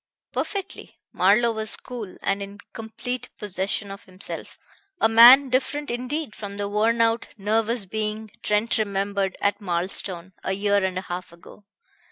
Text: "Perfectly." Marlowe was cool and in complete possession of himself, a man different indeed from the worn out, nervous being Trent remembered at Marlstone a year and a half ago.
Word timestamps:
"Perfectly." 0.31 0.97
Marlowe 1.13 1.51
was 1.51 1.77
cool 1.77 2.17
and 2.23 2.41
in 2.41 2.57
complete 2.73 3.29
possession 3.37 3.91
of 3.91 4.05
himself, 4.05 4.57
a 4.99 5.07
man 5.07 5.49
different 5.49 5.91
indeed 5.91 6.35
from 6.35 6.57
the 6.57 6.67
worn 6.67 7.01
out, 7.01 7.27
nervous 7.37 7.85
being 7.85 8.31
Trent 8.41 8.79
remembered 8.79 9.37
at 9.41 9.61
Marlstone 9.61 10.33
a 10.43 10.53
year 10.53 10.83
and 10.83 10.97
a 10.97 11.01
half 11.01 11.31
ago. 11.31 11.65